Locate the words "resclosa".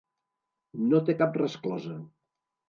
1.43-1.99